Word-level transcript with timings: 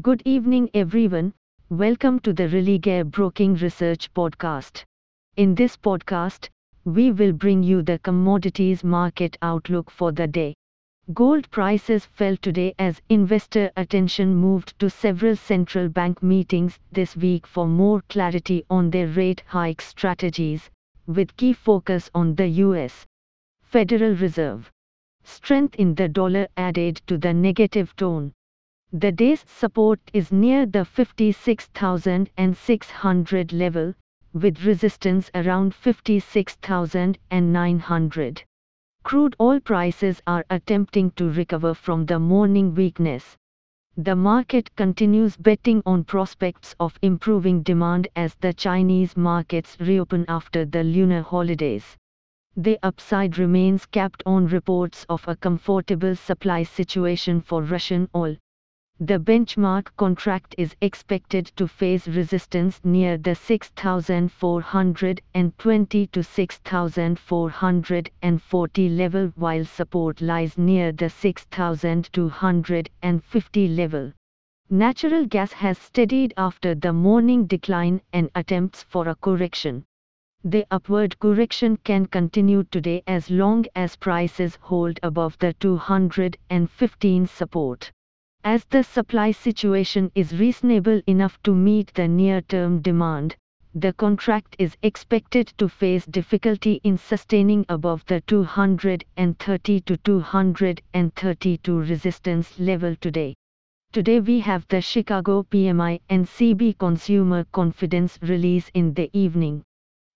Good 0.00 0.22
evening, 0.24 0.70
everyone. 0.72 1.34
Welcome 1.68 2.18
to 2.20 2.32
the 2.32 2.48
Religare 2.48 3.04
Broking 3.04 3.56
Research 3.56 4.10
Podcast. 4.14 4.84
In 5.36 5.54
this 5.54 5.76
podcast, 5.76 6.48
we 6.86 7.12
will 7.12 7.34
bring 7.34 7.62
you 7.62 7.82
the 7.82 7.98
commodities 7.98 8.82
market 8.82 9.36
outlook 9.42 9.90
for 9.90 10.10
the 10.10 10.26
day. 10.26 10.54
Gold 11.12 11.50
prices 11.50 12.06
fell 12.06 12.38
today 12.38 12.74
as 12.78 13.02
investor 13.10 13.70
attention 13.76 14.34
moved 14.34 14.78
to 14.78 14.88
several 14.88 15.36
central 15.36 15.90
bank 15.90 16.22
meetings 16.22 16.78
this 16.90 17.14
week 17.14 17.46
for 17.46 17.66
more 17.66 18.00
clarity 18.08 18.64
on 18.70 18.88
their 18.88 19.08
rate 19.08 19.42
hike 19.46 19.82
strategies, 19.82 20.70
with 21.06 21.36
key 21.36 21.52
focus 21.52 22.10
on 22.14 22.34
the 22.34 22.48
US 22.48 23.04
Federal 23.60 24.14
Reserve. 24.14 24.70
Strength 25.22 25.74
in 25.74 25.94
the 25.94 26.08
dollar 26.08 26.48
added 26.56 27.02
to 27.08 27.18
the 27.18 27.34
negative 27.34 27.94
tone. 27.96 28.32
The 28.94 29.10
day's 29.10 29.42
support 29.48 30.00
is 30.12 30.30
near 30.30 30.66
the 30.66 30.84
56,600 30.84 33.52
level, 33.54 33.94
with 34.34 34.66
resistance 34.66 35.30
around 35.34 35.74
56,900. 35.74 38.44
Crude 39.02 39.34
oil 39.40 39.60
prices 39.60 40.20
are 40.26 40.44
attempting 40.50 41.10
to 41.12 41.30
recover 41.30 41.72
from 41.72 42.04
the 42.04 42.18
morning 42.18 42.74
weakness. 42.74 43.34
The 43.96 44.14
market 44.14 44.76
continues 44.76 45.38
betting 45.38 45.82
on 45.86 46.04
prospects 46.04 46.76
of 46.78 46.98
improving 47.00 47.62
demand 47.62 48.08
as 48.14 48.34
the 48.34 48.52
Chinese 48.52 49.16
markets 49.16 49.74
reopen 49.80 50.26
after 50.28 50.66
the 50.66 50.84
lunar 50.84 51.22
holidays. 51.22 51.96
The 52.56 52.78
upside 52.82 53.38
remains 53.38 53.86
capped 53.86 54.22
on 54.26 54.48
reports 54.48 55.06
of 55.08 55.26
a 55.26 55.34
comfortable 55.34 56.14
supply 56.14 56.62
situation 56.62 57.40
for 57.40 57.62
Russian 57.62 58.10
oil. 58.14 58.36
The 59.04 59.18
benchmark 59.18 59.88
contract 59.96 60.54
is 60.56 60.76
expected 60.80 61.46
to 61.56 61.66
face 61.66 62.06
resistance 62.06 62.80
near 62.84 63.18
the 63.18 63.34
6420 63.34 66.06
to 66.06 66.22
6440 66.22 68.88
level 68.90 69.32
while 69.34 69.64
support 69.64 70.20
lies 70.20 70.56
near 70.56 70.92
the 70.92 71.10
6250 71.10 73.68
level. 73.68 74.12
Natural 74.70 75.26
gas 75.26 75.52
has 75.52 75.78
steadied 75.78 76.32
after 76.36 76.76
the 76.76 76.92
morning 76.92 77.46
decline 77.46 78.02
and 78.12 78.30
attempts 78.36 78.84
for 78.84 79.08
a 79.08 79.16
correction. 79.16 79.84
The 80.44 80.64
upward 80.70 81.18
correction 81.18 81.76
can 81.78 82.06
continue 82.06 82.62
today 82.70 83.02
as 83.08 83.32
long 83.32 83.64
as 83.74 83.96
prices 83.96 84.56
hold 84.60 85.00
above 85.02 85.36
the 85.40 85.54
215 85.54 87.26
support. 87.26 87.90
As 88.44 88.64
the 88.64 88.82
supply 88.82 89.30
situation 89.30 90.10
is 90.16 90.36
reasonable 90.36 91.00
enough 91.06 91.40
to 91.44 91.54
meet 91.54 91.94
the 91.94 92.08
near-term 92.08 92.82
demand, 92.82 93.36
the 93.72 93.92
contract 93.92 94.56
is 94.58 94.76
expected 94.82 95.52
to 95.58 95.68
face 95.68 96.04
difficulty 96.06 96.80
in 96.82 96.98
sustaining 96.98 97.64
above 97.68 98.04
the 98.06 98.20
230 98.22 99.80
to 99.82 99.96
232 99.96 101.78
resistance 101.78 102.58
level 102.58 102.96
today. 102.96 103.32
Today 103.92 104.18
we 104.18 104.40
have 104.40 104.66
the 104.66 104.80
Chicago 104.80 105.44
PMI 105.44 106.00
and 106.08 106.26
CB 106.26 106.78
Consumer 106.78 107.44
Confidence 107.52 108.18
release 108.22 108.68
in 108.74 108.92
the 108.94 109.08
evening. 109.12 109.62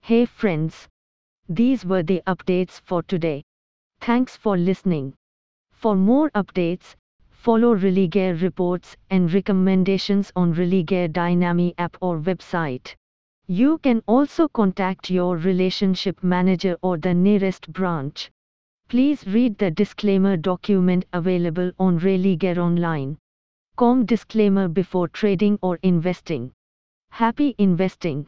Hey 0.00 0.24
friends. 0.24 0.88
These 1.46 1.84
were 1.84 2.02
the 2.02 2.22
updates 2.26 2.80
for 2.80 3.02
today. 3.02 3.42
Thanks 4.00 4.34
for 4.34 4.56
listening. 4.56 5.12
For 5.72 5.94
more 5.94 6.30
updates, 6.30 6.94
follow 7.44 7.76
Religare 7.76 8.40
reports 8.40 8.96
and 9.10 9.30
recommendations 9.34 10.32
on 10.34 10.54
Religare 10.54 11.12
Dynami 11.12 11.74
app 11.76 11.94
or 12.00 12.18
website. 12.18 12.94
You 13.46 13.76
can 13.78 14.02
also 14.08 14.48
contact 14.48 15.10
your 15.10 15.36
relationship 15.36 16.22
manager 16.22 16.78
or 16.80 16.96
the 16.96 17.12
nearest 17.12 17.70
branch. 17.70 18.30
Please 18.88 19.26
read 19.26 19.58
the 19.58 19.70
disclaimer 19.70 20.38
document 20.38 21.04
available 21.12 21.70
on 21.78 22.00
Religare 22.00 22.56
Online. 22.56 23.18
Com 23.76 24.06
disclaimer 24.06 24.66
before 24.66 25.08
trading 25.08 25.58
or 25.60 25.78
investing. 25.82 26.50
Happy 27.10 27.54
investing. 27.58 28.26